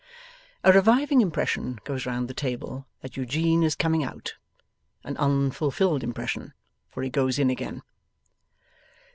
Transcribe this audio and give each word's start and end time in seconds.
A 0.63 0.71
reviving 0.71 1.21
impression 1.21 1.77
goes 1.83 2.07
round 2.07 2.27
the 2.27 2.33
table 2.33 2.87
that 3.01 3.15
Eugene 3.17 3.61
is 3.61 3.75
coming 3.75 4.03
out. 4.03 4.33
An 5.03 5.15
unfulfilled 5.17 6.03
impression, 6.03 6.55
for 6.89 7.03
he 7.03 7.09
goes 7.11 7.37
in 7.37 7.51
again. 7.51 7.83